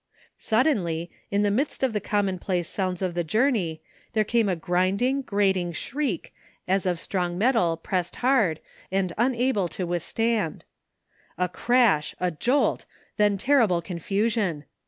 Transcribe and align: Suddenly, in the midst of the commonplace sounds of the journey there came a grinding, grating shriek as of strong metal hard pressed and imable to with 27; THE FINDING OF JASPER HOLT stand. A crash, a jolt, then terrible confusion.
Suddenly, 0.39 1.11
in 1.29 1.43
the 1.43 1.51
midst 1.51 1.83
of 1.83 1.93
the 1.93 2.01
commonplace 2.01 2.67
sounds 2.67 3.03
of 3.03 3.13
the 3.13 3.23
journey 3.23 3.83
there 4.13 4.23
came 4.23 4.49
a 4.49 4.55
grinding, 4.55 5.21
grating 5.21 5.71
shriek 5.73 6.33
as 6.67 6.87
of 6.87 6.99
strong 6.99 7.37
metal 7.37 7.79
hard 7.83 7.83
pressed 7.83 8.17
and 8.91 9.13
imable 9.19 9.69
to 9.69 9.85
with 9.85 10.01
27; 10.01 10.07
THE 10.07 10.17
FINDING 10.17 10.57
OF 10.57 10.57
JASPER 10.57 10.63
HOLT 10.63 10.63
stand. 10.65 10.65
A 11.37 11.49
crash, 11.49 12.15
a 12.19 12.31
jolt, 12.31 12.85
then 13.17 13.37
terrible 13.37 13.81
confusion. 13.83 14.65